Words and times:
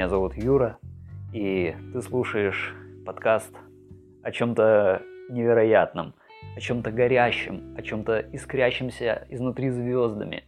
Меня 0.00 0.08
зовут 0.08 0.34
Юра, 0.34 0.78
и 1.30 1.76
ты 1.92 2.00
слушаешь 2.00 2.74
подкаст 3.04 3.54
о 4.22 4.32
чем-то 4.32 5.02
невероятном, 5.28 6.14
о 6.56 6.60
чем-то 6.60 6.90
горящем, 6.90 7.74
о 7.76 7.82
чем-то 7.82 8.20
искрящемся 8.32 9.26
изнутри 9.28 9.68
звездами, 9.68 10.44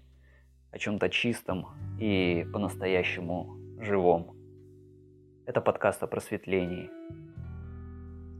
о 0.70 0.78
чем-то 0.78 1.10
чистом 1.10 1.66
и 2.00 2.46
по-настоящему 2.50 3.58
живом. 3.78 4.34
Это 5.44 5.60
подкаст 5.60 6.02
о 6.02 6.06
просветлении. 6.06 6.88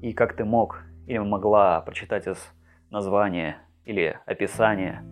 И 0.00 0.14
как 0.14 0.34
ты 0.34 0.46
мог 0.46 0.82
или 1.06 1.18
могла 1.18 1.82
прочитать 1.82 2.26
из 2.26 2.38
названия 2.88 3.58
или 3.84 4.18
описания, 4.24 5.04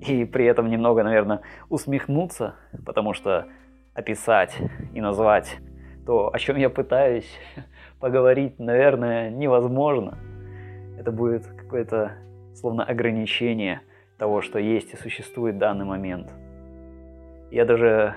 и 0.00 0.24
при 0.24 0.46
этом 0.46 0.68
немного, 0.68 1.04
наверное, 1.04 1.42
усмехнуться, 1.68 2.56
потому 2.84 3.12
что 3.12 3.46
описать 3.94 4.56
и 4.92 5.00
назвать 5.00 5.58
то, 6.04 6.32
о 6.32 6.38
чем 6.38 6.56
я 6.56 6.68
пытаюсь 6.68 7.38
поговорить, 8.00 8.58
наверное, 8.58 9.30
невозможно. 9.30 10.18
Это 10.98 11.10
будет 11.10 11.46
какое-то 11.46 12.12
словно 12.54 12.84
ограничение 12.84 13.80
того, 14.18 14.42
что 14.42 14.58
есть 14.58 14.92
и 14.92 14.96
существует 14.96 15.56
в 15.56 15.58
данный 15.58 15.84
момент. 15.84 16.32
Я 17.50 17.64
даже, 17.64 18.14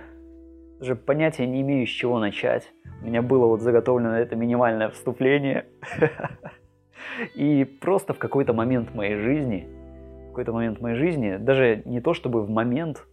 даже 0.79 0.95
понятия 0.95 1.45
не 1.45 1.61
имею, 1.61 1.85
с 1.85 1.89
чего 1.89 2.19
начать. 2.19 2.71
У 3.01 3.05
меня 3.05 3.21
было 3.21 3.45
вот 3.45 3.61
заготовлено 3.61 4.17
это 4.17 4.35
минимальное 4.35 4.89
вступление. 4.89 5.65
И 7.35 7.65
просто 7.65 8.13
в 8.13 8.19
какой-то 8.19 8.53
момент 8.53 8.93
моей 8.93 9.15
жизни, 9.15 9.67
в 10.25 10.27
какой-то 10.29 10.53
момент 10.53 10.81
моей 10.81 10.95
жизни, 10.95 11.37
даже 11.37 11.81
не 11.85 11.99
то 11.99 12.13
чтобы 12.13 12.43
в 12.43 12.49
момент, 12.49 13.05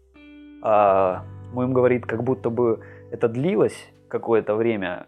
а 0.62 1.24
Моим 1.54 1.72
говорит, 1.72 2.04
как 2.04 2.24
будто 2.24 2.50
бы 2.50 2.80
это 3.12 3.28
длилось 3.28 3.92
какое-то 4.08 4.56
время, 4.56 5.06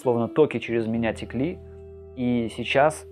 словно 0.00 0.26
токи 0.26 0.58
через 0.58 0.86
меня 0.86 1.12
текли, 1.12 1.58
и 2.16 2.50
сейчас 2.56 3.06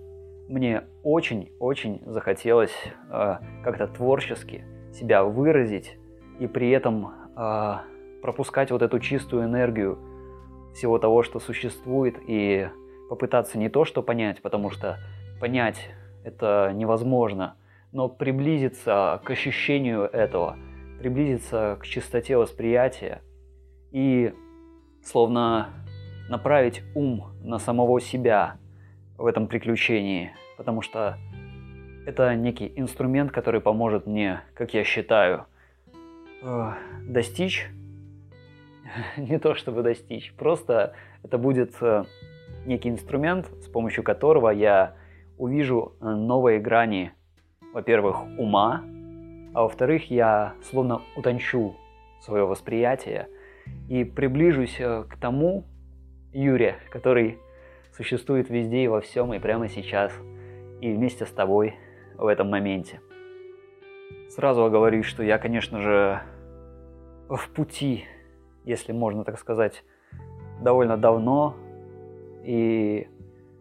мне 0.49 0.85
очень-очень 1.03 2.01
захотелось 2.07 2.75
э, 3.11 3.37
как-то 3.63 3.87
творчески 3.87 4.65
себя 4.95 5.25
выразить 5.25 5.99
и 6.39 6.47
при 6.47 6.71
этом 6.71 7.13
э, 7.37 7.75
пропускать 8.23 8.71
вот 8.71 8.81
эту 8.81 8.99
чистую 8.99 9.45
энергию 9.45 9.99
всего 10.73 10.99
того, 10.99 11.23
что 11.23 11.41
существует, 11.41 12.17
и 12.27 12.71
попытаться 13.11 13.59
не 13.59 13.69
то, 13.69 13.85
что 13.85 14.03
понять, 14.03 14.41
потому 14.41 14.71
что 14.71 14.97
понять 15.39 15.91
это 16.25 16.73
невозможно, 16.75 17.57
но 17.93 18.09
приблизиться 18.09 19.21
к 19.23 19.29
ощущению 19.29 20.05
этого– 20.05 20.57
приблизиться 21.05 21.77
к 21.83 21.85
чистоте 21.85 22.39
восприятия 22.39 23.21
и 23.91 24.33
словно 25.03 25.69
направить 26.31 26.83
ум 26.95 27.27
на 27.43 27.59
самого 27.59 28.01
себя 28.01 28.57
в 29.19 29.27
этом 29.27 29.47
приключении, 29.47 30.33
потому 30.57 30.81
что 30.81 31.19
это 32.07 32.35
некий 32.35 32.73
инструмент, 32.77 33.33
который 33.33 33.61
поможет 33.61 34.07
мне, 34.07 34.41
как 34.55 34.73
я 34.73 34.83
считаю, 34.83 35.45
э, 36.41 36.73
достичь, 37.07 37.69
не 39.19 39.39
то 39.39 39.55
чтобы 39.55 39.83
достичь, 39.83 40.33
просто 40.39 40.95
это 41.23 41.37
будет 41.37 41.75
э, 41.83 42.05
некий 42.65 42.89
инструмент, 42.89 43.51
с 43.63 43.69
помощью 43.69 44.05
которого 44.05 44.49
я 44.49 44.95
увижу 45.37 45.93
э, 46.01 46.09
новые 46.09 46.61
грани, 46.61 47.13
во-первых, 47.75 48.23
ума, 48.39 48.83
а 49.55 49.63
во-вторых, 49.63 50.11
я 50.11 50.55
словно 50.63 51.03
утончу 51.17 51.77
свое 52.21 52.45
восприятие 52.45 53.29
и 53.89 54.05
приближусь 54.05 54.77
э, 54.81 55.05
к 55.05 55.17
тому 55.17 55.65
Юре, 56.33 56.77
который 56.91 57.39
существует 57.93 58.51
везде 58.51 58.85
и 58.85 58.89
во 58.89 59.01
всем, 59.01 59.33
и 59.33 59.39
прямо 59.39 59.69
сейчас, 59.69 60.13
и 60.81 60.93
вместе 60.93 61.25
с 61.25 61.31
тобой 61.31 61.77
в 62.19 62.27
этом 62.27 62.51
моменте. 62.51 63.01
Сразу 64.29 64.65
оговорюсь, 64.65 65.07
что 65.07 65.23
я, 65.23 65.39
конечно 65.39 65.81
же, 65.81 66.21
в 67.29 67.49
пути, 67.51 68.05
если 68.65 68.93
можно 68.93 69.25
так 69.25 69.39
сказать, 69.39 69.85
довольно 70.61 70.97
давно, 70.97 71.55
и, 72.43 73.07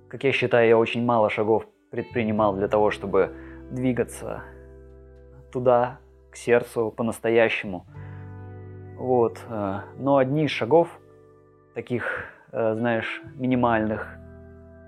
как 0.07 0.23
я 0.23 0.31
считаю, 0.31 0.67
я 0.67 0.77
очень 0.77 1.05
мало 1.05 1.29
шагов 1.29 1.67
предпринимал 1.91 2.55
для 2.55 2.67
того, 2.67 2.89
чтобы 2.89 3.35
двигаться 3.69 4.43
туда, 5.53 5.99
к 6.31 6.35
сердцу 6.35 6.91
по-настоящему. 6.91 7.85
Вот. 8.97 9.39
Э, 9.47 9.81
но 9.97 10.17
одни 10.17 10.45
из 10.45 10.51
шагов, 10.51 10.99
таких, 11.75 12.25
э, 12.51 12.73
знаешь, 12.75 13.21
минимальных, 13.35 14.17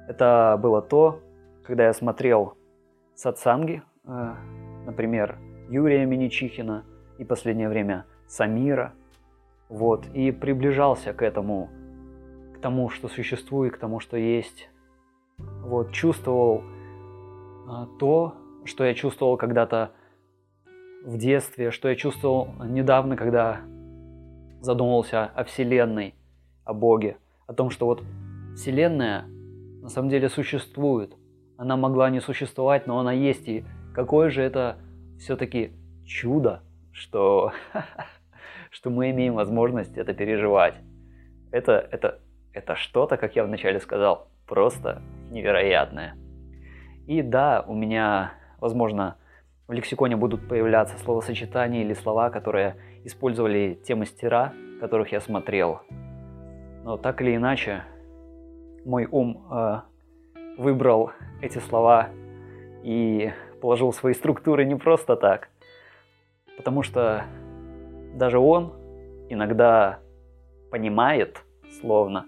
это 0.07 0.59
было 0.61 0.81
то, 0.81 1.21
когда 1.63 1.85
я 1.85 1.93
смотрел 1.93 2.57
сатсанги, 3.13 3.83
э, 4.05 4.33
например, 4.85 5.37
Юрия 5.69 6.05
Миничихина 6.05 6.83
и 7.19 7.23
последнее 7.23 7.69
время 7.69 8.05
Самира, 8.27 8.93
вот, 9.69 10.07
и 10.13 10.31
приближался 10.31 11.13
к 11.13 11.21
этому, 11.21 11.69
к 12.55 12.59
тому, 12.59 12.89
что 12.89 13.07
существует, 13.07 13.75
к 13.75 13.77
тому, 13.77 13.99
что 13.99 14.17
есть. 14.17 14.69
Вот, 15.37 15.91
чувствовал 15.91 16.63
то, 17.99 18.35
что 18.63 18.83
я 18.83 18.93
чувствовал 18.93 19.37
когда-то 19.37 19.91
в 21.05 21.17
детстве, 21.17 21.69
что 21.69 21.87
я 21.87 21.95
чувствовал 21.95 22.49
недавно, 22.63 23.15
когда 23.15 23.61
задумывался 24.59 25.25
о 25.25 25.43
Вселенной, 25.43 26.15
о 26.63 26.73
Боге, 26.73 27.17
о 27.45 27.53
том, 27.53 27.69
что 27.69 27.85
вот 27.85 28.03
Вселенная 28.55 29.25
на 29.81 29.89
самом 29.89 30.09
деле 30.09 30.29
существует. 30.29 31.15
Она 31.57 31.77
могла 31.77 32.09
не 32.09 32.19
существовать, 32.19 32.87
но 32.87 32.99
она 32.99 33.13
есть. 33.13 33.47
И 33.47 33.63
какое 33.93 34.29
же 34.29 34.41
это 34.41 34.77
все-таки 35.19 35.73
чудо, 36.05 36.63
что, 36.91 37.51
что 38.71 38.89
мы 38.89 39.11
имеем 39.11 39.35
возможность 39.35 39.97
это 39.97 40.13
переживать. 40.13 40.75
Это, 41.51 41.87
это, 41.91 42.19
это 42.51 42.75
что-то, 42.75 43.17
как 43.17 43.35
я 43.35 43.43
вначале 43.43 43.79
сказал, 43.79 44.27
просто 44.47 45.03
невероятное. 45.29 46.17
И 47.05 47.21
да, 47.21 47.63
у 47.67 47.75
меня, 47.75 48.33
возможно, 48.59 49.17
в 49.67 49.71
лексиконе 49.71 50.15
будут 50.15 50.47
появляться 50.47 50.97
словосочетания 50.97 51.81
или 51.81 51.93
слова, 51.93 52.29
которые 52.29 52.75
использовали 53.03 53.79
те 53.83 53.95
мастера, 53.95 54.53
которых 54.79 55.11
я 55.11 55.19
смотрел. 55.19 55.81
Но 56.83 56.97
так 56.97 57.21
или 57.21 57.35
иначе, 57.35 57.83
мой 58.85 59.07
ум 59.09 59.47
э, 59.51 59.81
выбрал 60.57 61.11
эти 61.41 61.57
слова 61.57 62.09
и 62.83 63.31
положил 63.61 63.91
свои 63.91 64.13
структуры 64.13 64.65
не 64.65 64.75
просто 64.75 65.15
так, 65.15 65.49
потому 66.57 66.83
что 66.83 67.25
даже 68.13 68.37
он 68.37 68.73
иногда 69.29 69.99
понимает, 70.69 71.41
словно, 71.81 72.27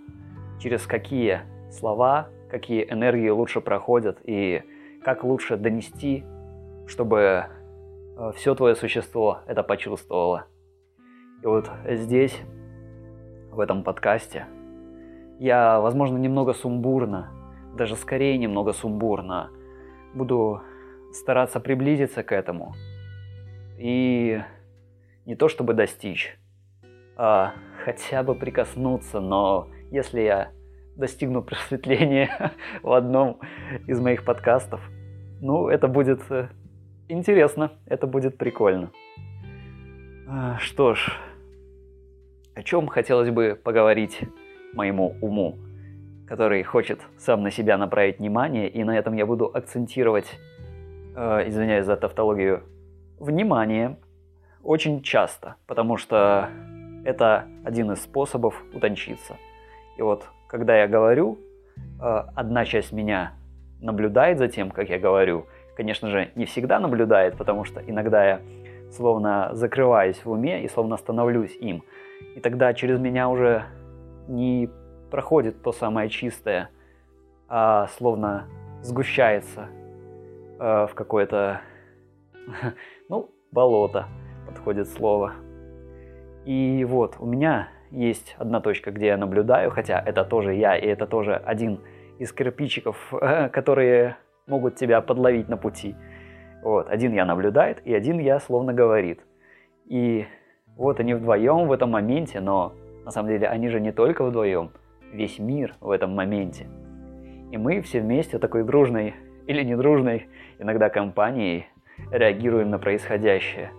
через 0.60 0.88
какие 0.88 1.42
слова, 1.70 2.30
какие 2.50 2.92
энергии 2.92 3.30
лучше 3.30 3.62
проходят 3.62 4.18
и 4.24 4.64
как 5.04 5.24
лучше 5.24 5.58
донести 5.58 6.26
чтобы 6.88 7.46
э, 8.18 8.32
все 8.36 8.56
твое 8.56 8.76
существо 8.76 9.40
это 9.48 9.64
почувствовало. 9.64 10.46
И 11.44 11.46
вот 11.46 11.70
здесь, 11.86 12.40
в 13.52 13.60
этом 13.60 13.84
подкасте, 13.84 14.48
я, 15.40 15.80
возможно, 15.80 16.18
немного 16.18 16.54
сумбурно, 16.54 17.32
даже 17.78 17.96
скорее 17.96 18.38
немного 18.38 18.74
сумбурно, 18.74 19.52
буду 20.14 20.62
стараться 21.14 21.60
приблизиться 21.60 22.24
к 22.24 22.32
этому. 22.32 22.74
И 23.78 24.42
не 25.26 25.36
то 25.36 25.48
чтобы 25.48 25.74
достичь, 25.74 26.38
а 27.16 27.54
хотя 27.84 28.24
бы 28.24 28.34
прикоснуться, 28.34 29.20
но 29.20 29.68
если 29.92 30.22
я 30.22 30.52
достигну 30.96 31.42
просветления 31.44 32.54
в 32.82 32.92
одном 32.92 33.40
из 33.86 34.00
моих 34.00 34.26
подкастов, 34.26 34.82
ну, 35.40 35.68
это 35.68 35.88
будет 35.88 36.22
э, 36.32 36.50
интересно, 37.08 37.72
это 37.86 38.08
будет 38.08 38.38
прикольно. 38.38 38.92
А, 40.28 40.58
что 40.60 40.94
ж, 40.94 41.18
о 42.54 42.64
чем 42.64 42.88
хотелось 42.88 43.30
бы 43.30 43.60
поговорить 43.62 44.22
моему 44.74 45.16
уму, 45.22 45.58
который 46.28 46.64
хочет 46.64 47.00
сам 47.18 47.44
на 47.44 47.52
себя 47.52 47.78
направить 47.78 48.20
внимание, 48.20 48.70
и 48.70 48.84
на 48.84 48.98
этом 48.98 49.16
я 49.16 49.26
буду 49.26 49.46
акцентировать, 49.46 50.38
э, 51.16 51.48
извиняюсь 51.48 51.86
за 51.86 51.96
тавтологию, 51.96 52.64
внимание 53.20 53.98
очень 54.62 55.02
часто, 55.02 55.56
потому 55.66 55.98
что 55.98 56.50
это 57.06 57.46
один 57.64 57.92
из 57.92 58.02
способов 58.02 58.62
утончиться. 58.74 59.38
И 59.98 60.02
вот, 60.02 60.26
когда 60.50 60.76
я 60.78 60.88
говорю, 60.88 61.40
э, 62.02 62.24
одна 62.36 62.66
часть 62.66 62.92
меня 62.92 63.34
наблюдает 63.80 64.40
за 64.40 64.50
тем, 64.50 64.72
как 64.72 64.90
я 64.90 65.00
говорю– 65.00 65.46
конечно 65.78 66.10
же, 66.10 66.32
не 66.36 66.46
всегда 66.46 66.80
наблюдает, 66.80 67.38
потому 67.38 67.64
что 67.64 67.82
иногда 67.82 68.26
я 68.26 68.42
словно 68.92 69.50
закрываюсь 69.54 70.26
в 70.26 70.32
уме 70.32 70.64
и 70.64 70.68
словно 70.68 70.98
становлюсь 70.98 71.56
им. 71.56 71.84
И 72.36 72.40
тогда 72.40 72.74
через 72.74 73.00
меня 73.00 73.30
уже 73.30 73.66
не 74.28 74.70
проходит 75.12 75.62
то 75.62 75.72
самое 75.72 76.10
чистое, 76.10 76.72
а 77.48 77.88
словно 77.98 78.48
сгущается 78.82 79.68
э, 80.60 80.88
в 80.88 80.96
какое-то, 80.96 81.62
ну, 83.10 83.30
болото, 83.52 84.08
подходит 84.48 84.88
слово. 84.88 85.34
И 86.46 86.86
вот, 86.90 87.18
у 87.20 87.28
меня 87.28 87.70
есть 87.92 88.36
одна 88.40 88.62
точка, 88.62 88.90
где 88.92 89.08
я 89.08 89.18
наблюдаю, 89.18 89.70
хотя 89.70 90.02
это 90.04 90.26
тоже 90.26 90.56
я, 90.56 90.76
и 90.76 90.88
это 90.88 91.06
тоже 91.06 91.36
один 91.36 91.82
из 92.18 92.34
кирпичиков, 92.34 92.98
которые 93.54 94.18
могут 94.48 94.76
тебя 94.76 95.02
подловить 95.02 95.50
на 95.50 95.58
пути. 95.58 95.96
Вот, 96.64 96.90
один 96.90 97.14
я 97.14 97.26
наблюдает, 97.26 97.86
и 97.86 97.94
один 97.94 98.20
я 98.20 98.40
словно 98.40 98.74
говорит. 98.74 99.22
И 99.86 100.26
вот 100.76 101.00
они 101.00 101.14
вдвоем 101.14 101.68
в 101.68 101.72
этом 101.72 101.92
моменте, 101.92 102.40
но 102.40 102.74
на 103.06 103.12
самом 103.12 103.30
деле 103.30 103.48
они 103.48 103.70
же 103.70 103.80
не 103.80 103.92
только 103.92 104.24
вдвоем, 104.24 104.72
весь 105.14 105.40
мир 105.40 105.76
в 105.80 105.92
этом 105.92 106.16
моменте. 106.16 106.68
И 107.52 107.58
мы 107.58 107.82
все 107.82 108.02
вместе 108.02 108.40
такой 108.40 108.64
дружной 108.64 109.16
или 109.46 109.64
недружной 109.64 110.28
иногда 110.60 110.90
компанией 110.90 111.68
реагируем 112.12 112.70
на 112.70 112.80
происходящее. 112.80 113.72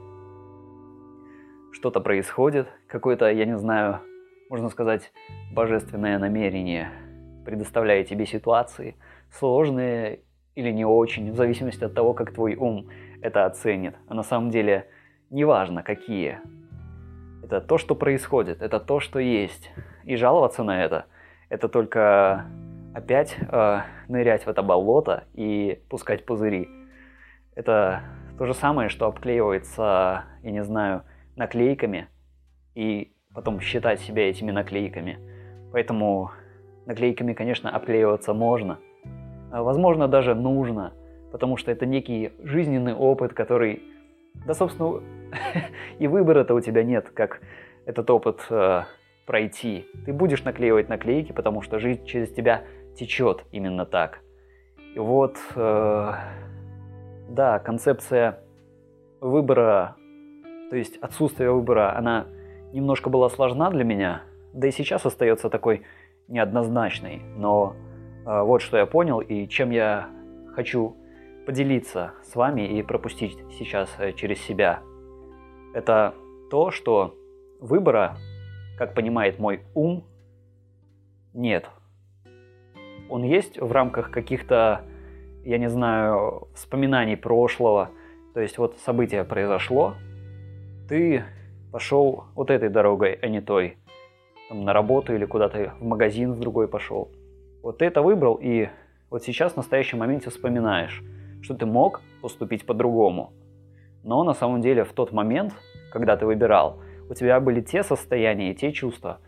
Что-то 1.73 2.01
происходит, 2.01 2.69
какое-то, 2.87 3.31
я 3.31 3.45
не 3.45 3.59
знаю, 3.59 4.01
можно 4.49 4.69
сказать, 4.71 5.13
божественное 5.53 6.19
намерение, 6.19 6.91
предоставляя 7.45 8.03
тебе 8.05 8.25
ситуации, 8.25 8.97
сложные 9.31 10.21
или 10.59 10.73
не 10.73 10.85
очень, 10.85 11.31
в 11.31 11.37
зависимости 11.37 11.85
от 11.85 11.95
того, 11.95 12.15
как 12.15 12.35
твой 12.35 12.57
ум 12.57 12.89
это 13.23 13.47
оценит. 13.47 13.95
А 14.09 14.15
на 14.15 14.25
самом 14.25 14.51
деле 14.51 14.89
неважно 15.31 15.85
какие. 15.85 16.41
Это 17.45 17.61
то, 17.61 17.79
что 17.79 17.95
происходит, 17.95 18.61
это 18.61 18.81
то, 18.81 18.99
что 18.99 19.21
есть. 19.21 19.71
И 20.03 20.17
жаловаться 20.17 20.65
на 20.65 20.83
это, 20.85 21.05
это 21.49 21.69
только 21.69 22.47
опять 22.93 23.37
э, 23.39 23.81
нырять 24.09 24.47
в 24.47 24.49
это 24.49 24.63
болото 24.65 25.29
и 25.33 25.81
пускать 25.89 26.27
пузыри. 26.27 26.69
Это 27.55 28.03
то 28.37 28.45
же 28.45 28.53
самое, 28.53 28.89
что 28.89 29.07
обклеивается, 29.07 30.25
я 30.43 30.51
не 30.51 30.65
знаю, 30.65 31.05
наклейками 31.37 32.09
и 32.75 33.13
потом 33.33 33.61
считать 33.61 34.01
себя 34.01 34.29
этими 34.29 34.51
наклейками. 34.51 35.21
Поэтому 35.73 36.33
наклейками, 36.87 37.33
конечно, 37.33 37.71
обклеиваться 37.71 38.35
можно. 38.35 38.81
А, 39.51 39.63
возможно, 39.63 40.09
даже 40.09 40.35
нужно, 40.35 40.93
потому 41.33 41.57
что 41.57 41.71
это 41.71 41.87
некий 41.87 42.33
жизненный 42.43 42.95
опыт, 42.95 43.33
который, 43.33 43.83
да, 44.47 44.55
собственно, 44.55 45.03
и 45.99 46.07
выбора-то 46.07 46.55
у 46.55 46.61
тебя 46.61 46.83
нет, 46.83 47.11
как 47.11 47.41
этот 47.87 48.11
опыт 48.11 48.47
э, 48.51 48.83
пройти. 49.27 49.87
Ты 50.05 50.13
будешь 50.13 50.45
наклеивать 50.45 50.89
наклейки, 50.89 51.33
потому 51.33 51.63
что 51.63 51.79
жизнь 51.79 52.05
через 52.05 52.31
тебя 52.31 52.65
течет 52.97 53.45
именно 53.53 53.87
так. 53.87 54.21
И 54.95 54.99
вот, 54.99 55.37
э, 55.55 56.13
да, 57.29 57.59
концепция 57.59 58.41
выбора, 59.21 59.97
то 60.71 60.77
есть 60.77 60.97
отсутствие 60.99 61.53
выбора, 61.53 61.97
она 61.97 62.27
немножко 62.73 63.11
была 63.11 63.29
сложна 63.31 63.71
для 63.71 63.85
меня, 63.85 64.23
да 64.53 64.69
и 64.69 64.71
сейчас 64.71 65.07
остается 65.07 65.49
такой 65.49 65.83
неоднозначной. 66.29 67.23
Но 67.37 67.75
вот 68.29 68.61
что 68.61 68.77
я 68.77 68.85
понял 68.85 69.21
и 69.21 69.49
чем 69.49 69.71
я 69.71 70.09
хочу 70.55 70.97
поделиться 71.47 72.13
с 72.25 72.37
вами 72.37 72.61
и 72.79 72.83
пропустить 72.83 73.39
сейчас 73.59 73.89
э, 73.99 74.13
через 74.13 74.39
себя. 74.43 74.81
Это 75.73 76.15
то, 76.51 76.71
что 76.71 77.15
выбора, 77.59 78.19
как 78.77 78.95
понимает 78.95 79.39
мой 79.39 79.63
ум, 79.75 80.05
нет. 81.33 81.71
Он 83.09 83.23
есть 83.23 83.59
в 83.59 83.73
рамках 83.73 84.11
каких-то, 84.11 84.83
я 85.43 85.57
не 85.57 85.71
знаю, 85.71 86.49
вспоминаний 86.55 87.17
прошлого. 87.17 87.93
То 88.35 88.41
есть 88.41 88.59
вот 88.59 88.77
событие 88.85 89.25
произошло, 89.25 89.95
ты 90.87 91.25
пошел 91.73 92.25
вот 92.35 92.51
этой 92.51 92.69
дорогой, 92.69 93.15
а 93.15 93.27
не 93.29 93.41
той. 93.41 93.79
Там, 94.51 94.65
на 94.65 94.75
работу 94.75 95.15
или 95.15 95.25
куда-то 95.25 95.73
в 95.81 95.85
магазин 95.85 96.35
в 96.35 96.41
другой 96.41 96.69
пошел. 96.69 97.11
Вот 97.63 97.79
ты 97.79 97.87
это 97.87 98.03
выбрал, 98.03 98.39
и 98.41 98.69
вот 99.11 99.23
сейчас 99.23 99.53
в 99.53 99.57
настоящем 99.57 99.99
моменте 99.99 100.31
вспоминаешь, 100.31 101.03
что 101.43 101.55
ты 101.55 101.67
мог 101.67 102.03
поступить 102.23 102.67
по-другому. 102.67 103.33
Но 104.05 104.25
на 104.25 104.35
самом 104.35 104.61
деле 104.61 104.85
в 104.85 104.93
тот 104.93 105.13
момент, 105.13 105.55
когда 105.93 106.17
ты 106.17 106.27
выбирал, 106.27 106.81
у 107.11 107.15
тебя 107.15 107.41
были 107.41 107.61
те 107.61 107.83
состояния 107.83 108.55
те 108.55 108.73
чувства, 108.73 109.21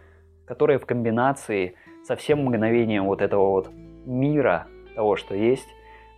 которые 0.47 0.79
в 0.79 0.87
комбинации 0.87 1.75
со 2.05 2.17
всем 2.17 2.45
мгновением 2.45 3.07
вот 3.07 3.23
этого 3.23 3.51
вот 3.51 3.71
мира, 4.07 4.67
того, 4.95 5.17
что 5.17 5.35
есть, 5.35 5.69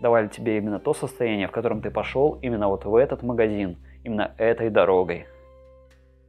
давали 0.01 0.29
тебе 0.29 0.59
именно 0.59 0.81
то 0.81 0.93
состояние, 0.93 1.49
в 1.49 1.53
котором 1.53 1.81
ты 1.81 1.91
пошел 1.91 2.39
именно 2.43 2.69
вот 2.69 2.85
в 2.85 2.95
этот 2.97 3.23
магазин, 3.23 3.79
именно 4.05 4.35
этой 4.39 4.71
дорогой 4.71 5.27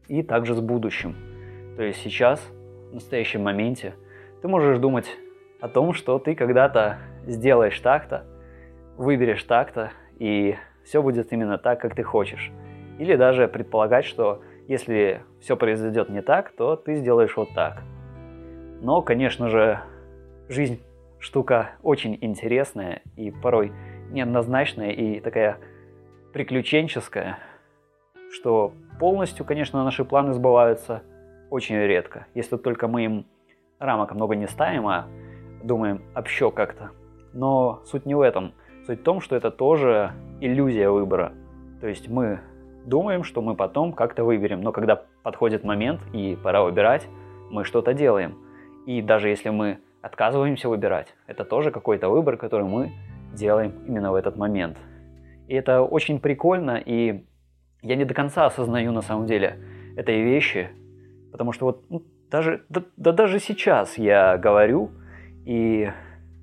и 0.07 0.21
также 0.21 0.53
с 0.53 0.59
будущим. 0.59 1.15
То 1.75 1.83
есть 1.83 1.99
сейчас, 2.01 2.39
в 2.91 2.93
настоящем 2.93 3.43
моменте, 3.43 3.95
ты 4.41 4.47
можешь 4.47 4.77
думать 4.77 5.07
о 5.63 5.69
том, 5.69 5.93
что 5.93 6.19
ты 6.19 6.35
когда-то 6.35 6.97
сделаешь 7.25 7.79
так-то, 7.79 8.25
выберешь 8.97 9.41
так-то, 9.45 9.93
и 10.19 10.57
все 10.83 11.01
будет 11.01 11.31
именно 11.31 11.57
так, 11.57 11.79
как 11.79 11.95
ты 11.95 12.03
хочешь. 12.03 12.51
Или 12.99 13.15
даже 13.15 13.47
предполагать, 13.47 14.03
что 14.03 14.41
если 14.67 15.21
все 15.39 15.55
произойдет 15.55 16.09
не 16.09 16.21
так, 16.21 16.51
то 16.51 16.75
ты 16.75 16.95
сделаешь 16.95 17.37
вот 17.37 17.47
так. 17.55 17.81
Но, 18.81 19.01
конечно 19.01 19.47
же, 19.47 19.79
жизнь 20.49 20.81
штука 21.17 21.69
очень 21.81 22.17
интересная 22.19 23.01
и 23.15 23.31
порой 23.31 23.71
неоднозначная 24.11 24.89
и 24.89 25.21
такая 25.21 25.59
приключенческая, 26.33 27.37
что 28.33 28.73
полностью, 28.99 29.45
конечно, 29.45 29.81
наши 29.85 30.03
планы 30.03 30.33
сбываются 30.33 31.03
очень 31.49 31.77
редко. 31.77 32.27
Если 32.33 32.57
только 32.57 32.89
мы 32.89 33.05
им 33.05 33.25
рамок 33.79 34.13
много 34.13 34.35
не 34.35 34.47
ставим, 34.47 34.87
а 34.87 35.07
думаем 35.63 36.01
общо 36.13 36.51
как-то. 36.51 36.91
Но 37.33 37.81
суть 37.85 38.05
не 38.05 38.15
в 38.15 38.21
этом. 38.21 38.53
Суть 38.85 38.99
в 38.99 39.03
том, 39.03 39.21
что 39.21 39.35
это 39.35 39.49
тоже 39.49 40.11
иллюзия 40.41 40.89
выбора. 40.89 41.33
То 41.81 41.87
есть 41.87 42.09
мы 42.09 42.41
думаем, 42.85 43.23
что 43.23 43.41
мы 43.41 43.55
потом 43.55 43.93
как-то 43.93 44.23
выберем, 44.23 44.61
но 44.61 44.71
когда 44.71 45.03
подходит 45.23 45.63
момент 45.63 46.01
и 46.13 46.37
пора 46.41 46.63
выбирать, 46.63 47.07
мы 47.49 47.63
что-то 47.63 47.93
делаем. 47.93 48.37
И 48.85 49.01
даже 49.01 49.29
если 49.29 49.49
мы 49.49 49.79
отказываемся 50.01 50.67
выбирать, 50.67 51.15
это 51.27 51.45
тоже 51.45 51.71
какой-то 51.71 52.09
выбор, 52.09 52.37
который 52.37 52.67
мы 52.67 52.91
делаем 53.33 53.73
именно 53.87 54.11
в 54.11 54.15
этот 54.15 54.35
момент. 54.35 54.77
И 55.47 55.55
это 55.55 55.81
очень 55.81 56.19
прикольно, 56.19 56.77
и 56.77 57.25
я 57.81 57.95
не 57.95 58.05
до 58.05 58.13
конца 58.13 58.45
осознаю 58.45 58.91
на 58.91 59.01
самом 59.01 59.25
деле 59.25 59.59
этой 59.95 60.21
вещи, 60.21 60.69
потому 61.31 61.51
что 61.51 61.65
вот 61.65 61.83
ну, 61.89 62.03
даже, 62.29 62.63
да, 62.69 62.83
да 62.97 63.11
даже 63.11 63.39
сейчас 63.39 63.97
я 63.97 64.37
говорю, 64.37 64.91
и 65.45 65.91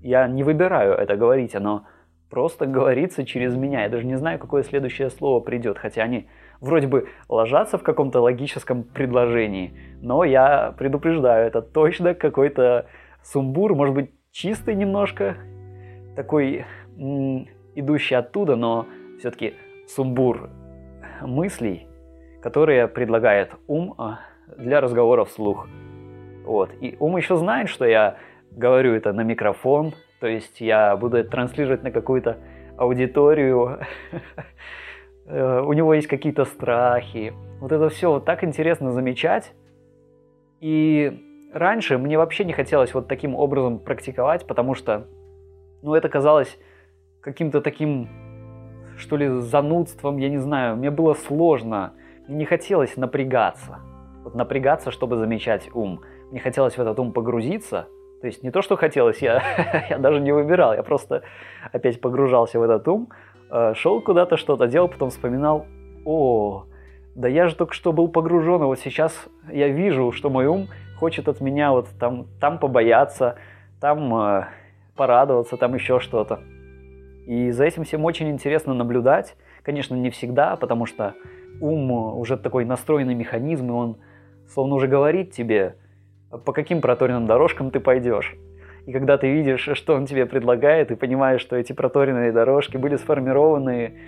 я 0.02 0.28
не 0.28 0.42
выбираю 0.42 0.94
это 0.94 1.16
говорить, 1.16 1.54
оно 1.54 1.84
просто 2.30 2.66
говорится 2.66 3.24
через 3.26 3.56
меня. 3.56 3.82
Я 3.82 3.88
даже 3.88 4.06
не 4.06 4.16
знаю, 4.16 4.38
какое 4.38 4.62
следующее 4.62 5.10
слово 5.10 5.40
придет, 5.40 5.78
хотя 5.78 6.02
они 6.02 6.28
вроде 6.60 6.86
бы 6.86 7.08
ложатся 7.28 7.78
в 7.78 7.82
каком-то 7.82 8.20
логическом 8.20 8.84
предложении, 8.84 9.72
но 10.00 10.24
я 10.24 10.74
предупреждаю, 10.78 11.46
это 11.46 11.62
точно 11.62 12.14
какой-то 12.14 12.86
сумбур, 13.22 13.74
может 13.74 13.94
быть, 13.94 14.10
чистый 14.30 14.74
немножко, 14.74 15.36
такой 16.16 16.64
м- 16.96 17.48
идущий 17.74 18.14
оттуда, 18.14 18.56
но 18.56 18.86
все-таки 19.18 19.54
сумбур 19.88 20.50
мыслей, 21.22 21.88
которые 22.42 22.88
предлагает 22.88 23.52
ум 23.66 23.94
а, 23.98 24.20
для 24.56 24.80
разговора 24.80 25.24
вслух. 25.24 25.68
Вот. 26.44 26.70
И 26.80 26.96
ум 26.98 27.16
еще 27.16 27.36
знает, 27.36 27.68
что 27.68 27.84
я 27.84 28.16
говорю 28.50 28.94
это 28.94 29.12
на 29.12 29.22
микрофон, 29.22 29.94
то 30.20 30.26
есть 30.26 30.60
я 30.60 30.96
буду 30.96 31.16
это 31.16 31.30
транслировать 31.30 31.82
на 31.82 31.90
какую-то 31.90 32.38
аудиторию. 32.76 33.80
Э, 35.26 35.60
у 35.60 35.72
него 35.74 35.94
есть 35.94 36.08
какие-то 36.08 36.44
страхи. 36.44 37.32
Вот 37.60 37.70
это 37.70 37.88
все 37.88 38.10
вот 38.10 38.24
так 38.24 38.42
интересно 38.42 38.90
замечать. 38.90 39.52
И 40.58 41.48
раньше 41.52 41.98
мне 41.98 42.18
вообще 42.18 42.44
не 42.44 42.52
хотелось 42.52 42.94
вот 42.94 43.06
таким 43.06 43.36
образом 43.36 43.78
практиковать, 43.78 44.44
потому 44.48 44.74
что, 44.74 45.06
ну, 45.82 45.94
это 45.94 46.08
казалось 46.08 46.58
каким-то 47.20 47.60
таким 47.60 48.08
что 49.00 49.16
ли, 49.16 49.40
занудством, 49.40 50.18
я 50.18 50.28
не 50.28 50.38
знаю. 50.38 50.76
Мне 50.76 50.90
было 50.90 51.14
сложно. 51.14 51.94
Мне 52.28 52.38
не 52.38 52.44
хотелось 52.44 52.96
напрягаться. 52.96 53.80
Вот 54.22 54.34
напрягаться, 54.34 54.90
чтобы 54.90 55.16
замечать 55.16 55.68
ум. 55.74 56.02
Мне 56.30 56.40
хотелось 56.40 56.76
в 56.76 56.80
этот 56.80 56.98
ум 56.98 57.12
погрузиться. 57.12 57.88
То 58.20 58.26
есть 58.26 58.42
не 58.42 58.50
то, 58.50 58.60
что 58.62 58.76
хотелось, 58.76 59.18
я, 59.22 59.42
я 59.90 59.98
даже 59.98 60.20
не 60.20 60.32
выбирал. 60.32 60.74
Я 60.74 60.82
просто 60.82 61.22
опять 61.72 62.00
погружался 62.00 62.58
в 62.58 62.62
этот 62.62 62.86
ум, 62.88 63.08
э, 63.50 63.74
шел 63.74 64.00
куда-то, 64.00 64.36
что-то 64.36 64.66
делал, 64.66 64.88
потом 64.88 65.10
вспоминал, 65.10 65.66
о, 66.04 66.64
да 67.14 67.28
я 67.28 67.48
же 67.48 67.56
только 67.56 67.74
что 67.74 67.92
был 67.92 68.08
погружен, 68.08 68.62
а 68.62 68.66
вот 68.66 68.78
сейчас 68.78 69.28
я 69.50 69.68
вижу, 69.68 70.12
что 70.12 70.30
мой 70.30 70.46
ум 70.46 70.68
хочет 70.98 71.28
от 71.28 71.40
меня 71.40 71.72
вот 71.72 71.88
там, 71.98 72.26
там 72.40 72.58
побояться, 72.58 73.36
там 73.80 74.14
э, 74.14 74.44
порадоваться, 74.96 75.56
там 75.56 75.74
еще 75.74 75.98
что-то. 75.98 76.40
И 77.26 77.50
за 77.50 77.64
этим 77.64 77.84
всем 77.84 78.04
очень 78.04 78.28
интересно 78.30 78.74
наблюдать. 78.74 79.36
Конечно, 79.62 79.94
не 79.94 80.10
всегда, 80.10 80.56
потому 80.56 80.84
что 80.84 81.14
ум 81.60 81.90
уже 81.92 82.36
такой 82.36 82.64
настроенный 82.64 83.14
механизм, 83.14 83.68
и 83.68 83.72
он 83.72 83.96
словно 84.48 84.74
уже 84.74 84.88
говорит 84.88 85.32
тебе, 85.32 85.76
по 86.30 86.52
каким 86.52 86.80
проторенным 86.80 87.26
дорожкам 87.26 87.70
ты 87.70 87.80
пойдешь. 87.80 88.36
И 88.86 88.92
когда 88.92 89.18
ты 89.18 89.30
видишь, 89.30 89.68
что 89.74 89.94
он 89.94 90.06
тебе 90.06 90.26
предлагает, 90.26 90.90
и 90.90 90.96
понимаешь, 90.96 91.40
что 91.40 91.56
эти 91.56 91.72
проторенные 91.72 92.32
дорожки 92.32 92.76
были 92.76 92.96
сформированы 92.96 93.98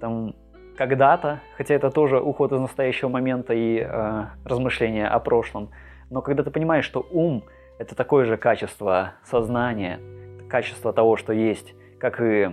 там 0.00 0.34
когда-то, 0.76 1.40
хотя 1.56 1.74
это 1.74 1.90
тоже 1.90 2.18
уход 2.18 2.52
из 2.52 2.60
настоящего 2.60 3.08
момента 3.08 3.52
и 3.52 3.78
э, 3.78 4.24
размышления 4.44 5.06
о 5.06 5.18
прошлом, 5.20 5.70
но 6.10 6.22
когда 6.22 6.42
ты 6.42 6.50
понимаешь, 6.50 6.84
что 6.84 7.06
ум– 7.10 7.44
это 7.78 7.94
такое 7.94 8.24
же 8.24 8.36
качество 8.36 9.14
сознания, 9.24 10.00
качество 10.48 10.92
того, 10.92 11.16
что 11.16 11.32
есть, 11.32 11.74
как 11.98 12.20
и 12.20 12.50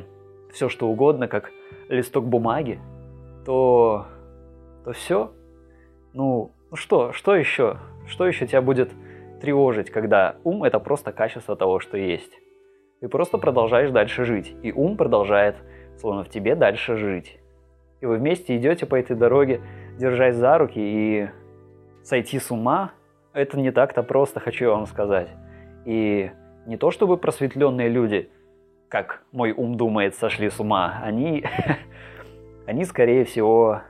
все 0.52 0.70
что 0.70 0.88
угодно, 0.88 1.28
как 1.28 1.52
листок 1.88 2.26
бумаги, 2.26 2.80
то, 3.46 4.06
то 4.86 4.92
все. 4.94 5.32
Ну, 6.14 6.52
ну 6.72 6.78
что, 6.78 7.12
что 7.14 7.36
еще? 7.36 7.78
Что 8.08 8.28
еще 8.28 8.48
тебя 8.48 8.62
будет 8.62 8.92
тревожить, 9.40 9.90
когда 9.90 10.38
ум– 10.44 10.64
это 10.66 10.80
просто 10.80 11.12
качество 11.12 11.56
того, 11.56 11.80
что 11.80 11.98
есть? 11.98 12.32
Ты 13.02 13.08
просто 13.08 13.38
продолжаешь 13.38 13.92
дальше 13.92 14.26
жить, 14.26 14.56
и 14.62 14.72
ум 14.72 14.98
продолжает, 14.98 15.56
словно 15.98 16.24
в 16.24 16.30
тебе, 16.30 16.56
дальше 16.56 16.98
жить. 16.98 17.40
И 18.02 18.06
вы 18.06 18.18
вместе 18.18 18.56
идете 18.58 18.86
по 18.86 18.96
этой 18.96 19.16
дороге, 19.16 19.62
держась 19.98 20.36
за 20.36 20.58
руки, 20.58 20.80
и 20.80 21.30
сойти 22.04 22.40
с 22.40 22.52
ума– 22.52 22.92
это 23.34 23.60
не 23.60 23.72
так-то 23.72 24.04
просто, 24.04 24.40
хочу 24.40 24.66
я 24.66 24.72
вам 24.72 24.86
сказать. 24.86 25.30
И 25.86 26.32
не 26.66 26.78
то 26.78 26.92
чтобы 26.92 27.18
просветленные 27.18 27.90
люди, 27.90 28.30
как 28.90 29.24
мой 29.32 29.52
ум 29.52 29.76
думает, 29.76 30.16
сошли 30.16 30.50
с 30.50 30.60
ума, 30.60 31.00
они, 31.04 31.46
они 32.68 32.84
скорее 32.86 33.24
всего 33.24 33.82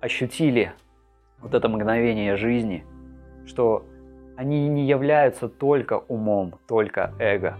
ощутили 0.00 0.72
вот 1.40 1.54
это 1.54 1.68
мгновение 1.68 2.36
жизни, 2.36 2.84
что 3.46 3.84
они 4.36 4.68
не 4.68 4.86
являются 4.86 5.48
только 5.48 5.98
умом, 6.08 6.58
только 6.66 7.12
эго 7.18 7.56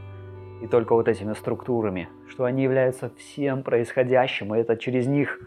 и 0.63 0.67
только 0.67 0.95
вот 0.95 1.09
этими 1.09 1.35
структурами, 1.35 2.09
что 2.29 2.45
они 2.45 2.63
являются 2.63 3.11
всем 3.17 3.63
происходящим, 3.63 4.55
и 4.55 4.59
это 4.59 4.77
через 4.77 5.07
них 5.07 5.39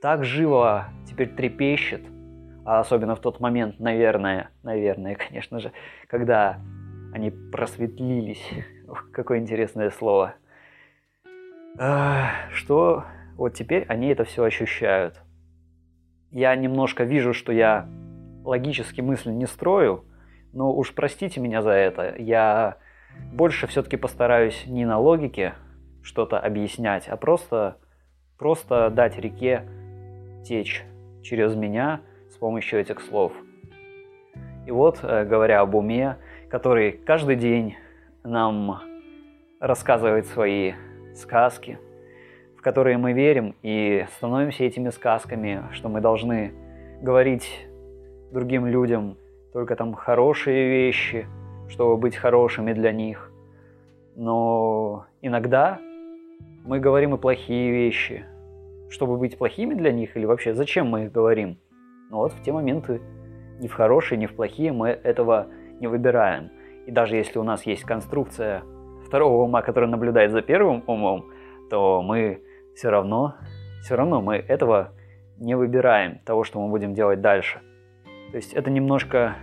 так 0.00 0.24
живо 0.24 0.88
теперь 1.06 1.28
трепещет, 1.28 2.02
а 2.64 2.80
особенно 2.80 3.14
в 3.14 3.20
тот 3.20 3.40
момент, 3.40 3.78
наверное, 3.78 4.50
наверное, 4.62 5.16
конечно 5.28 5.60
же, 5.60 5.72
когда 6.06 6.60
они 7.12 7.30
просветлились, 7.30 8.42
Ох, 8.88 9.10
какое 9.12 9.38
интересное 9.38 9.90
слово, 9.90 10.34
что 12.52 13.04
вот 13.36 13.54
теперь 13.54 13.84
они 13.88 14.08
это 14.08 14.24
все 14.24 14.42
ощущают. 14.42 15.20
Я 16.30 16.54
немножко 16.56 17.04
вижу, 17.04 17.32
что 17.32 17.52
я 17.52 17.88
логически 18.44 19.00
мысли 19.00 19.30
не 19.30 19.46
строю, 19.46 20.04
но 20.52 20.72
уж 20.72 20.94
простите 20.94 21.40
меня 21.40 21.62
за 21.62 21.72
это. 21.72 22.14
Я 22.18 22.76
больше 23.32 23.66
все-таки 23.66 23.96
постараюсь 23.96 24.66
не 24.66 24.84
на 24.84 24.98
логике 24.98 25.54
что-то 26.02 26.38
объяснять, 26.38 27.08
а 27.08 27.16
просто, 27.16 27.76
просто 28.38 28.90
дать 28.90 29.18
реке 29.18 29.64
течь 30.44 30.84
через 31.22 31.54
меня 31.54 32.00
с 32.30 32.36
помощью 32.36 32.80
этих 32.80 33.00
слов. 33.00 33.32
И 34.66 34.70
вот, 34.70 35.00
э, 35.02 35.24
говоря 35.24 35.60
об 35.60 35.74
уме, 35.74 36.16
который 36.48 36.92
каждый 36.92 37.36
день 37.36 37.76
нам 38.24 38.80
рассказывает 39.60 40.26
свои 40.26 40.72
сказки, 41.14 41.78
в 42.56 42.62
которые 42.62 42.98
мы 42.98 43.12
верим 43.12 43.54
и 43.62 44.06
становимся 44.16 44.64
этими 44.64 44.90
сказками, 44.90 45.64
что 45.72 45.88
мы 45.88 46.00
должны 46.00 46.52
говорить 47.02 47.66
другим 48.32 48.66
людям 48.66 49.16
только 49.52 49.76
там 49.76 49.94
хорошие 49.94 50.68
вещи, 50.68 51.26
чтобы 51.68 51.96
быть 51.96 52.16
хорошими 52.16 52.72
для 52.72 52.92
них. 52.92 53.32
Но 54.16 55.06
иногда 55.22 55.78
мы 56.64 56.78
говорим 56.78 57.14
и 57.14 57.18
плохие 57.18 57.70
вещи, 57.70 58.24
чтобы 58.90 59.16
быть 59.16 59.38
плохими 59.38 59.74
для 59.74 59.92
них 59.92 60.16
или 60.16 60.24
вообще 60.24 60.54
зачем 60.54 60.88
мы 60.88 61.04
их 61.04 61.12
говорим. 61.12 61.58
Но 62.10 62.18
вот 62.18 62.32
в 62.32 62.42
те 62.42 62.52
моменты 62.52 63.00
ни 63.60 63.68
в 63.68 63.72
хорошие, 63.72 64.18
ни 64.18 64.26
в 64.26 64.34
плохие 64.34 64.72
мы 64.72 64.88
этого 64.88 65.46
не 65.80 65.86
выбираем. 65.86 66.50
И 66.86 66.90
даже 66.90 67.16
если 67.16 67.38
у 67.38 67.42
нас 67.42 67.64
есть 67.66 67.84
конструкция 67.84 68.62
второго 69.06 69.44
ума, 69.44 69.62
который 69.62 69.88
наблюдает 69.88 70.32
за 70.32 70.42
первым 70.42 70.82
умом, 70.86 71.26
то 71.70 72.02
мы 72.02 72.42
все 72.74 72.90
равно, 72.90 73.36
все 73.82 73.94
равно 73.96 74.20
мы 74.20 74.36
этого 74.36 74.92
не 75.38 75.54
выбираем, 75.54 76.18
того, 76.24 76.44
что 76.44 76.60
мы 76.60 76.68
будем 76.68 76.94
делать 76.94 77.20
дальше. 77.20 77.60
То 78.30 78.36
есть 78.36 78.52
это 78.52 78.70
немножко 78.70 79.36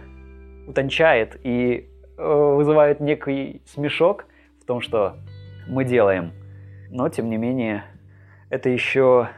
утончает 0.67 1.39
и 1.43 1.89
э, 2.17 2.53
вызывает 2.55 2.99
некий 2.99 3.61
смешок 3.65 4.25
в 4.61 4.65
том, 4.65 4.81
что 4.81 5.17
мы 5.67 5.83
делаем. 5.83 6.31
Но, 6.89 7.09
тем 7.09 7.29
не 7.29 7.37
менее, 7.37 7.83
это 8.49 8.69
еще... 8.69 9.29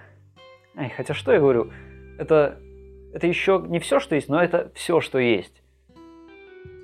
Ай, 0.76 0.90
хотя 0.96 1.14
что 1.14 1.32
я 1.34 1.40
говорю? 1.40 1.72
Это, 2.20 2.60
это 3.14 3.26
еще 3.26 3.64
не 3.68 3.80
все, 3.80 4.00
что 4.00 4.16
есть, 4.16 4.30
но 4.30 4.42
это 4.42 4.72
все, 4.76 5.02
что 5.02 5.18
есть. 5.18 5.64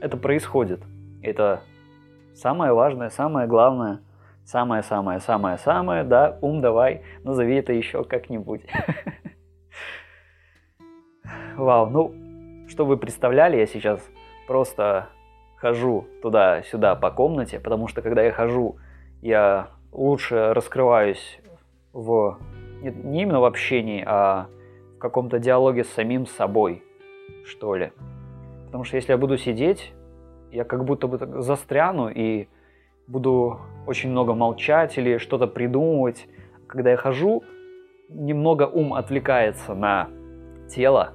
Это 0.02 0.18
происходит. 0.18 0.82
Это 1.22 1.62
самое 2.34 2.74
важное, 2.74 3.10
самое 3.10 3.48
главное, 3.48 4.02
самое-самое-самое-самое, 4.44 6.04
да, 6.04 6.38
ум 6.42 6.62
давай, 6.62 7.04
назови 7.24 7.56
это 7.56 7.74
еще 7.74 8.04
как-нибудь. 8.04 8.62
Вау, 11.56 11.90
ну, 11.90 12.25
что 12.68 12.86
вы 12.86 12.98
представляли, 12.98 13.58
я 13.58 13.66
сейчас 13.66 14.00
просто 14.48 15.10
хожу 15.58 16.06
туда-сюда 16.22 16.96
по 16.96 17.12
комнате, 17.12 17.60
потому 17.60 17.88
что 17.88 18.02
когда 18.02 18.22
я 18.24 18.32
хожу, 18.32 18.78
я 19.22 19.70
лучше 19.92 20.54
раскрываюсь 20.54 21.40
в 21.94 22.38
не 22.82 23.24
именно 23.24 23.40
в 23.40 23.46
общении, 23.46 24.04
а 24.06 24.48
в 24.96 25.00
каком-то 25.00 25.40
диалоге 25.40 25.84
с 25.84 25.90
самим 25.90 26.26
собой, 26.26 26.84
что 27.46 27.76
ли. 27.76 27.92
Потому 28.66 28.84
что 28.84 28.98
если 28.98 29.14
я 29.14 29.18
буду 29.18 29.38
сидеть, 29.38 29.94
я 30.52 30.64
как 30.64 30.86
будто 30.86 31.08
бы 31.08 31.42
застряну 31.42 32.10
и 32.10 32.48
буду 33.08 33.60
очень 33.88 34.10
много 34.12 34.34
молчать 34.34 34.98
или 34.98 35.18
что-то 35.18 35.48
придумывать. 35.48 36.28
Когда 36.68 36.92
я 36.92 36.98
хожу, 36.98 37.44
немного 38.10 38.64
ум 38.64 38.94
отвлекается 38.94 39.74
на 39.74 40.10
тело, 40.70 41.14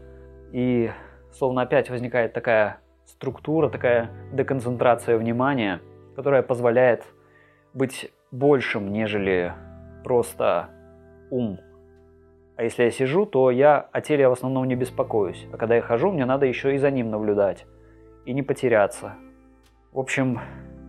и 0.52 0.90
словно 1.32 1.62
опять 1.62 1.90
возникает 1.90 2.32
такая 2.32 2.80
структура, 3.06 3.68
такая 3.68 4.10
деконцентрация 4.32 5.18
внимания, 5.18 5.80
которая 6.16 6.42
позволяет 6.42 7.04
быть 7.74 8.12
большим, 8.30 8.92
нежели 8.92 9.52
просто 10.04 10.70
ум. 11.30 11.60
А 12.56 12.62
если 12.62 12.84
я 12.84 12.90
сижу, 12.90 13.24
то 13.26 13.50
я 13.50 13.78
о 13.78 14.00
теле 14.00 14.28
в 14.28 14.32
основном 14.32 14.66
не 14.66 14.76
беспокоюсь. 14.76 15.46
А 15.52 15.56
когда 15.56 15.76
я 15.76 15.82
хожу, 15.82 16.12
мне 16.12 16.26
надо 16.26 16.46
еще 16.46 16.74
и 16.74 16.78
за 16.78 16.90
ним 16.90 17.10
наблюдать. 17.10 17.66
И 18.26 18.34
не 18.34 18.42
потеряться. 18.42 19.14
В 19.92 19.98
общем, 19.98 20.40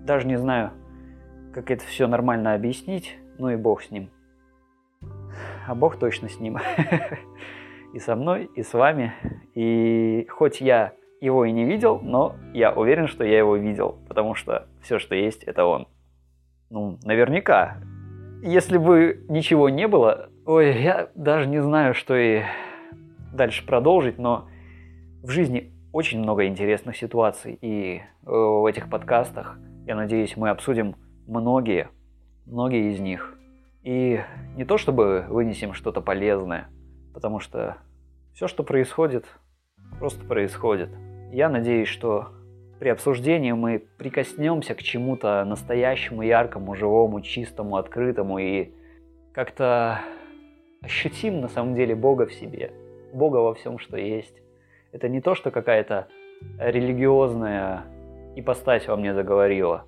даже 0.04 0.28
не 0.28 0.38
знаю, 0.38 0.72
как 1.54 1.72
это 1.72 1.86
все 1.86 2.08
нормально 2.08 2.54
объяснить, 2.54 3.18
ну 3.38 3.50
и 3.50 3.56
бог 3.56 3.84
с 3.84 3.92
ним. 3.92 4.10
А 5.68 5.74
бог 5.74 5.98
точно 5.98 6.28
с 6.28 6.40
ним. 6.40 6.58
И 7.94 8.00
со 8.00 8.16
мной, 8.16 8.50
и 8.56 8.64
с 8.64 8.74
вами. 8.74 9.14
И 9.54 10.26
хоть 10.30 10.62
я 10.62 10.94
его 11.20 11.46
и 11.46 11.52
не 11.52 11.66
видел, 11.66 12.00
но 12.02 12.36
я 12.54 12.72
уверен, 12.74 13.08
что 13.08 13.24
я 13.24 13.38
его 13.38 13.56
видел, 13.56 13.98
потому 14.08 14.34
что 14.34 14.68
все, 14.82 14.98
что 14.98 15.16
есть, 15.16 15.44
это 15.44 15.66
он. 15.66 15.88
Ну, 16.70 16.98
наверняка. 17.04 17.78
Если 18.42 18.78
бы 18.78 19.24
ничего 19.30 19.70
не 19.70 19.88
было, 19.88 20.30
ой, 20.46 20.82
я 20.82 21.10
даже 21.14 21.48
не 21.48 21.62
знаю, 21.62 21.94
что 21.94 22.16
и 22.16 22.42
дальше 23.34 23.66
продолжить, 23.66 24.18
но 24.18 24.48
в 25.22 25.30
жизни 25.30 25.72
очень 25.94 26.20
много 26.20 26.48
интересных 26.48 26.98
ситуаций, 26.98 27.58
и 27.62 27.98
э, 27.98 28.02
в 28.26 28.66
этих 28.66 28.90
подкастах, 28.90 29.60
я 29.86 29.96
надеюсь, 29.96 30.38
мы 30.38 30.50
обсудим 30.50 30.96
многие, 31.28 31.90
многие 32.46 32.92
из 32.92 33.00
них. 33.00 33.38
И 33.84 34.22
не 34.56 34.66
то 34.66 34.78
чтобы 34.78 35.26
вынесем 35.30 35.74
что-то 35.74 36.02
полезное, 36.02 36.70
потому 37.14 37.40
что 37.40 37.78
все, 38.34 38.48
что 38.48 38.64
происходит, 38.64 39.26
просто 40.00 40.26
происходит. 40.26 40.90
Я 41.32 41.50
надеюсь, 41.50 41.88
что 41.88 42.30
при 42.80 42.90
обсуждении 42.90 43.52
мы 43.52 43.84
прикоснемся 43.98 44.74
к 44.74 44.82
чему-то 44.82 45.46
настоящему, 45.46 46.24
яркому, 46.24 46.76
живому, 46.76 47.22
чистому, 47.22 47.78
открытому 47.78 48.40
и 48.40 48.72
как-то 49.34 50.02
ощутим 50.82 51.42
на 51.42 51.48
самом 51.48 51.76
деле 51.76 51.96
Бога 51.96 52.26
в 52.26 52.34
себе, 52.34 52.72
Бога 53.14 53.38
во 53.38 53.54
всем, 53.54 53.78
что 53.78 53.98
есть. 53.98 54.42
Это 54.92 55.08
не 55.10 55.22
то, 55.22 55.36
что 55.36 55.52
какая-то 55.52 56.08
религиозная 56.58 57.86
ипостась 58.36 58.88
во 58.88 58.96
мне 58.96 59.14
заговорила. 59.14 59.86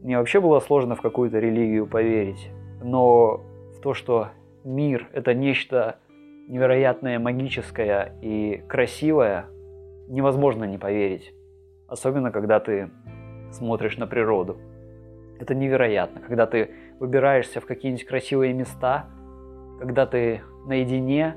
Мне 0.00 0.18
вообще 0.18 0.40
было 0.40 0.60
сложно 0.60 0.94
в 0.94 1.02
какую-то 1.02 1.38
религию 1.38 1.86
поверить, 1.86 2.50
но 2.82 3.40
в 3.76 3.80
то, 3.82 3.92
что 3.94 4.28
мир– 4.64 5.08
это 5.12 5.34
нечто 5.34 5.98
невероятное, 6.46 7.18
магическое 7.18 8.14
и 8.22 8.62
красивое, 8.68 9.46
невозможно 10.08 10.64
не 10.64 10.78
поверить. 10.78 11.32
Особенно, 11.88 12.30
когда 12.30 12.60
ты 12.60 12.90
смотришь 13.50 13.96
на 13.96 14.06
природу. 14.06 14.58
Это 15.38 15.54
невероятно, 15.54 16.20
когда 16.20 16.46
ты 16.46 16.70
выбираешься 16.98 17.60
в 17.60 17.66
какие-нибудь 17.66 18.06
красивые 18.06 18.52
места, 18.52 19.06
когда 19.78 20.06
ты 20.06 20.42
наедине 20.66 21.36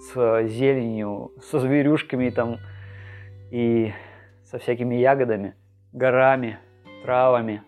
с 0.00 0.46
зеленью, 0.46 1.32
со 1.42 1.58
зверюшками 1.58 2.30
там 2.30 2.58
и 3.50 3.92
со 4.44 4.58
всякими 4.58 4.96
ягодами, 4.96 5.54
горами, 5.92 6.58
травами. 7.02 7.62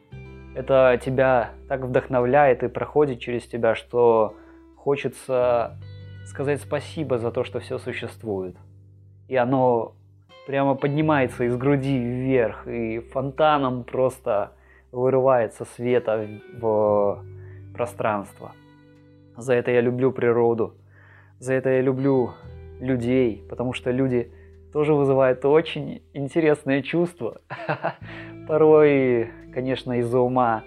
Это 0.54 0.98
тебя 1.04 1.50
так 1.68 1.82
вдохновляет 1.82 2.62
и 2.62 2.68
проходит 2.68 3.18
через 3.18 3.46
тебя, 3.46 3.74
что 3.74 4.34
хочется 4.76 5.76
сказать 6.26 6.60
спасибо 6.60 7.18
за 7.18 7.30
то, 7.30 7.44
что 7.44 7.60
все 7.60 7.78
существует. 7.78 8.56
И 9.28 9.36
оно 9.36 9.94
прямо 10.46 10.74
поднимается 10.74 11.44
из 11.44 11.56
груди 11.56 11.98
вверх 11.98 12.66
и 12.68 13.00
фонтаном 13.00 13.84
просто 13.84 14.52
вырывается 14.92 15.64
света 15.64 16.28
в 16.58 17.24
пространство. 17.74 18.52
За 19.36 19.54
это 19.54 19.70
я 19.70 19.80
люблю 19.80 20.12
природу, 20.12 20.74
за 21.38 21.54
это 21.54 21.70
я 21.70 21.80
люблю 21.80 22.32
людей, 22.80 23.44
потому 23.48 23.72
что 23.72 23.90
люди 23.90 24.32
тоже 24.72 24.94
вызывают 24.94 25.44
очень 25.44 26.02
интересные 26.12 26.82
чувства. 26.82 27.40
Порой, 28.48 29.30
конечно, 29.52 29.98
из-за 30.00 30.20
ума 30.20 30.64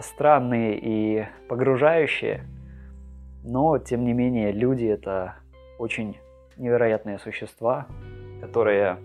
странные 0.00 0.78
и 0.80 1.26
погружающие, 1.48 2.44
но, 3.44 3.78
тем 3.78 4.04
не 4.04 4.12
менее, 4.12 4.52
люди— 4.52 4.86
это 4.86 5.36
очень 5.78 6.18
невероятные 6.56 7.18
существа, 7.18 7.86
которые 8.40 8.98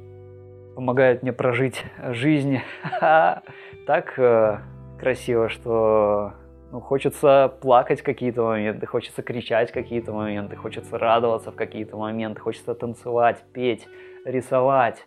помогают 0.76 1.22
мне 1.22 1.34
прожить 1.34 1.84
жизнь. 2.10 2.60
Так 3.86 4.18
э, 4.18 4.60
красиво, 4.98 5.50
что 5.50 6.36
ну, 6.72 6.80
хочется 6.80 7.54
плакать 7.62 8.02
какие-то 8.02 8.44
моменты, 8.44 8.86
хочется 8.86 9.22
кричать 9.22 9.74
какие-то 9.74 10.14
моменты, 10.14 10.56
хочется 10.56 10.98
радоваться 10.98 11.52
в 11.52 11.56
какие-то 11.56 11.98
моменты, 11.98 12.40
хочется 12.40 12.74
танцевать, 12.76 13.44
петь, 13.52 13.88
рисовать, 14.24 15.06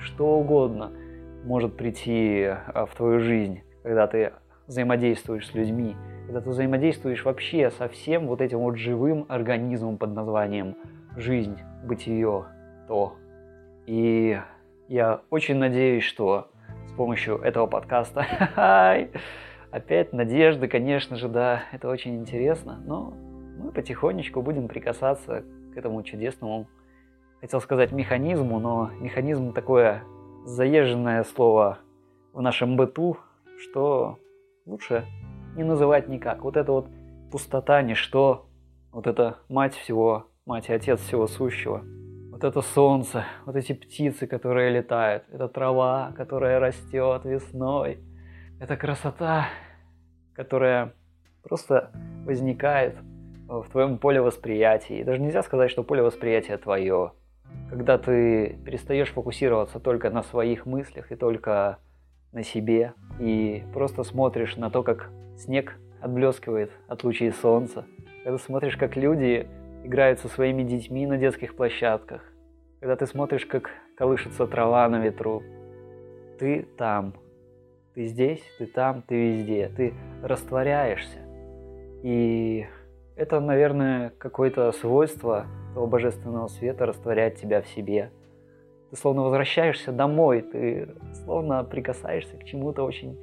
что 0.00 0.36
угодно 0.36 0.90
может 1.44 1.76
прийти 1.76 2.40
э, 2.40 2.86
в 2.86 2.94
твою 2.96 3.20
жизнь, 3.20 3.62
когда 3.84 4.08
ты 4.08 4.32
взаимодействуешь 4.66 5.46
с 5.46 5.54
людьми, 5.54 5.94
когда 6.28 6.42
ты 6.42 6.50
взаимодействуешь 6.50 7.24
вообще 7.24 7.70
со 7.70 7.88
всем 7.88 8.26
вот 8.26 8.42
этим 8.42 8.58
вот 8.58 8.76
живым 8.76 9.24
организмом 9.30 9.96
под 9.96 10.12
названием 10.14 10.76
жизнь, 11.16 11.56
бытие, 11.84 12.44
то. 12.86 13.14
И 13.86 14.38
я 14.88 15.22
очень 15.30 15.56
надеюсь, 15.56 16.04
что 16.04 16.50
с 16.86 16.92
помощью 16.92 17.38
этого 17.38 17.66
подкаста 17.66 18.26
опять 19.70 20.12
надежды, 20.12 20.68
конечно 20.68 21.16
же, 21.16 21.30
да, 21.30 21.62
это 21.72 21.88
очень 21.88 22.16
интересно, 22.16 22.78
но 22.84 23.14
мы 23.58 23.72
потихонечку 23.72 24.42
будем 24.42 24.68
прикасаться 24.68 25.44
к 25.72 25.78
этому 25.78 26.02
чудесному, 26.02 26.68
хотел 27.40 27.62
сказать 27.62 27.90
механизму, 27.90 28.58
но 28.58 28.90
механизм 29.00 29.54
такое 29.54 30.02
заезженное 30.44 31.24
слово 31.24 31.78
в 32.34 32.42
нашем 32.42 32.76
быту, 32.76 33.16
что 33.56 34.18
лучше 34.66 35.06
не 35.58 35.64
называть 35.64 36.08
никак. 36.08 36.42
Вот 36.42 36.56
это 36.56 36.72
вот 36.72 36.88
пустота, 37.30 37.82
ничто, 37.82 38.48
вот 38.90 39.06
это 39.06 39.38
мать 39.48 39.74
всего, 39.74 40.28
мать 40.46 40.70
и 40.70 40.72
отец 40.72 41.00
всего 41.00 41.26
сущего– 41.26 41.82
вот 42.38 42.44
это 42.44 42.62
солнце, 42.62 43.24
вот 43.46 43.56
эти 43.56 43.72
птицы, 43.72 44.28
которые 44.28 44.70
летают, 44.70 45.24
это 45.32 45.48
трава, 45.48 46.12
которая 46.16 46.60
растет 46.60 47.24
весной, 47.24 47.98
это 48.60 48.76
красота, 48.76 49.48
которая 50.34 50.94
просто 51.42 51.90
возникает 52.24 52.94
в 53.48 53.64
твоем 53.72 53.98
поле 53.98 54.20
восприятия. 54.20 55.00
И 55.00 55.04
даже 55.04 55.20
нельзя 55.20 55.42
сказать, 55.42 55.68
что 55.68 55.82
поле 55.82 56.00
восприятия 56.00 56.56
твое. 56.58 57.10
Когда 57.70 57.98
ты 57.98 58.56
перестаешь 58.64 59.10
фокусироваться 59.10 59.80
только 59.80 60.08
на 60.10 60.22
своих 60.22 60.64
мыслях 60.64 61.10
и 61.10 61.16
только 61.16 61.78
на 62.32 62.42
себе, 62.42 62.94
и 63.18 63.64
просто 63.72 64.02
смотришь 64.02 64.56
на 64.56 64.70
то, 64.70 64.82
как 64.82 65.10
снег 65.36 65.78
отблескивает 66.00 66.70
от 66.86 67.04
лучей 67.04 67.32
солнца, 67.32 67.84
когда 68.24 68.38
смотришь, 68.38 68.76
как 68.76 68.96
люди 68.96 69.46
играют 69.84 70.20
со 70.20 70.28
своими 70.28 70.62
детьми 70.62 71.06
на 71.06 71.16
детских 71.16 71.56
площадках, 71.56 72.22
когда 72.80 72.96
ты 72.96 73.06
смотришь, 73.06 73.46
как 73.46 73.70
колышется 73.96 74.46
трава 74.46 74.88
на 74.88 75.00
ветру, 75.00 75.42
ты 76.38 76.66
там, 76.76 77.14
ты 77.94 78.06
здесь, 78.06 78.42
ты 78.58 78.66
там, 78.66 79.02
ты 79.02 79.32
везде, 79.32 79.70
ты 79.76 79.94
растворяешься. 80.22 81.18
И 82.02 82.66
это, 83.16 83.40
наверное, 83.40 84.12
какое-то 84.18 84.70
свойство 84.72 85.46
того 85.74 85.86
божественного 85.88 86.46
света 86.46 86.86
растворять 86.86 87.40
тебя 87.40 87.62
в 87.62 87.68
себе. 87.68 88.10
Ты 88.90 88.96
словно 88.96 89.22
возвращаешься 89.22 89.92
домой, 89.92 90.42
ты 90.42 90.88
словно 91.24 91.62
прикасаешься 91.64 92.36
к 92.36 92.44
чему-то 92.44 92.84
очень 92.84 93.18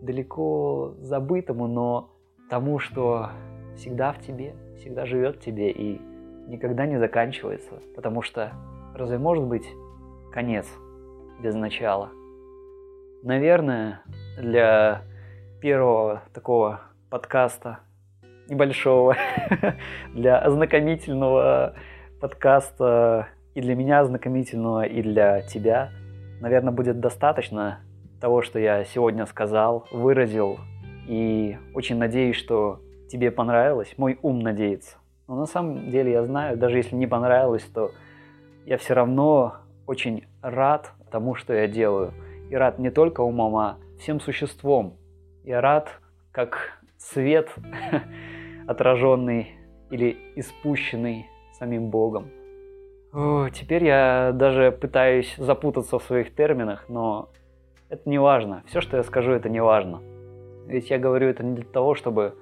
далеко 0.00 0.94
забытому, 1.00 1.66
но 1.66 2.10
тому, 2.48 2.78
что 2.78 3.30
всегда 3.76 4.12
в 4.12 4.20
тебе, 4.20 4.54
всегда 4.76 5.04
живет 5.06 5.36
в 5.36 5.40
тебе 5.40 5.70
и 5.70 6.00
никогда 6.48 6.86
не 6.86 6.98
заканчивается, 6.98 7.80
потому 7.94 8.22
что 8.22 8.52
разве 8.94 9.18
может 9.18 9.44
быть 9.44 9.68
конец 10.32 10.66
без 11.42 11.54
начала? 11.54 12.10
Наверное, 13.22 14.02
для 14.38 15.02
первого 15.60 16.22
такого 16.32 16.80
подкаста 17.10 17.80
небольшого, 18.48 19.16
для 20.14 20.38
ознакомительного 20.38 21.74
подкаста 22.20 23.28
и 23.54 23.60
для 23.60 23.74
меня 23.74 24.00
ознакомительного, 24.00 24.84
и 24.84 25.02
для 25.02 25.42
тебя, 25.42 25.90
наверное, 26.40 26.72
будет 26.72 27.00
достаточно 27.00 27.80
того, 28.20 28.42
что 28.42 28.58
я 28.58 28.84
сегодня 28.84 29.26
сказал, 29.26 29.86
выразил, 29.90 30.58
и 31.06 31.56
очень 31.74 31.96
надеюсь, 31.96 32.36
что 32.36 32.80
тебе 33.08 33.30
понравилось, 33.30 33.94
мой 33.96 34.18
ум 34.22 34.40
надеется. 34.40 34.96
Но 35.26 35.36
на 35.36 35.46
самом 35.46 35.90
деле 35.90 36.12
я 36.12 36.24
знаю, 36.24 36.56
даже 36.56 36.76
если 36.76 36.96
не 36.96 37.06
понравилось, 37.06 37.64
то 37.64 37.92
я 38.66 38.76
все 38.78 38.94
равно 38.94 39.56
очень 39.86 40.24
рад 40.42 40.92
тому, 41.10 41.34
что 41.34 41.52
я 41.52 41.66
делаю. 41.66 42.12
И 42.50 42.54
рад 42.54 42.78
не 42.78 42.90
только 42.90 43.20
умом, 43.20 43.56
а 43.56 43.78
всем 43.98 44.20
существом. 44.20 44.96
Я 45.44 45.60
рад, 45.60 46.00
как 46.32 46.80
свет, 46.96 47.52
отраженный 48.66 49.54
или 49.90 50.16
испущенный 50.36 51.26
самим 51.58 51.90
Богом. 51.90 52.30
Теперь 53.12 53.84
я 53.84 54.30
даже 54.32 54.70
пытаюсь 54.70 55.34
запутаться 55.36 55.98
в 55.98 56.02
своих 56.04 56.34
терминах, 56.34 56.88
но 56.88 57.28
это 57.88 58.08
не 58.08 58.18
важно. 58.18 58.62
Все, 58.66 58.80
что 58.80 58.96
я 58.96 59.02
скажу, 59.02 59.32
это 59.32 59.48
не 59.48 59.60
важно. 59.60 60.00
Ведь 60.66 60.90
я 60.90 60.98
говорю 60.98 61.28
это 61.28 61.42
не 61.42 61.56
для 61.56 61.64
того, 61.64 61.96
чтобы 61.96 62.36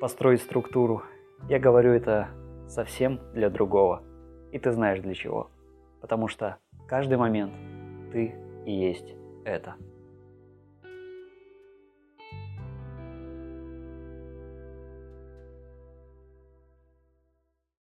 построить 0.00 0.42
структуру. 0.42 1.02
Я 1.48 1.58
говорю 1.58 1.92
это 1.92 2.28
совсем 2.68 3.18
для 3.32 3.48
другого. 3.48 4.02
И 4.52 4.58
ты 4.58 4.72
знаешь 4.72 5.00
для 5.00 5.14
чего. 5.14 5.50
Потому 6.02 6.28
что 6.28 6.58
каждый 6.86 7.16
момент 7.16 7.52
ты 8.12 8.34
и 8.66 8.72
есть 8.72 9.14
это. 9.44 9.76